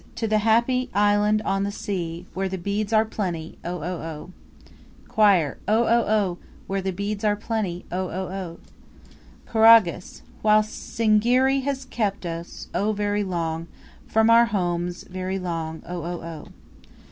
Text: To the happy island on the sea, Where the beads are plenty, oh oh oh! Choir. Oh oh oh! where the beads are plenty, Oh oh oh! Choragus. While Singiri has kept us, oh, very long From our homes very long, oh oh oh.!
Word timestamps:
To 0.15 0.25
the 0.27 0.39
happy 0.39 0.89
island 0.95 1.43
on 1.45 1.61
the 1.61 1.69
sea, 1.71 2.25
Where 2.33 2.49
the 2.49 2.57
beads 2.57 2.91
are 2.91 3.05
plenty, 3.05 3.59
oh 3.63 3.83
oh 3.83 4.01
oh! 4.01 4.31
Choir. 5.07 5.59
Oh 5.67 5.83
oh 5.83 6.05
oh! 6.07 6.37
where 6.65 6.81
the 6.81 6.89
beads 6.89 7.23
are 7.23 7.35
plenty, 7.35 7.85
Oh 7.91 8.09
oh 8.09 8.27
oh! 8.33 8.59
Choragus. 9.51 10.23
While 10.41 10.63
Singiri 10.63 11.61
has 11.65 11.85
kept 11.85 12.25
us, 12.25 12.67
oh, 12.73 12.93
very 12.93 13.23
long 13.23 13.67
From 14.07 14.31
our 14.31 14.45
homes 14.45 15.03
very 15.03 15.37
long, 15.37 15.83
oh 15.85 16.01
oh 16.03 16.21
oh.! 16.23 16.47